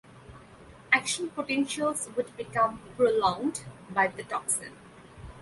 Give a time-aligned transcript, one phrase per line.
[0.91, 3.61] Action potentials would become prolonged
[3.91, 4.75] by the toxin.